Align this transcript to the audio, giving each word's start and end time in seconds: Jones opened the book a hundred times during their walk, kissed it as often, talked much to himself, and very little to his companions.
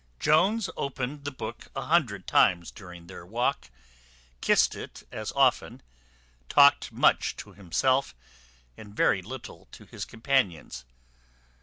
Jones 0.19 0.67
opened 0.75 1.25
the 1.25 1.31
book 1.31 1.67
a 1.75 1.83
hundred 1.83 2.25
times 2.25 2.71
during 2.71 3.05
their 3.05 3.23
walk, 3.23 3.69
kissed 4.41 4.73
it 4.73 5.03
as 5.11 5.31
often, 5.33 5.83
talked 6.49 6.91
much 6.91 7.35
to 7.35 7.53
himself, 7.53 8.15
and 8.75 8.95
very 8.95 9.21
little 9.21 9.67
to 9.73 9.85
his 9.85 10.03
companions. 10.05 10.85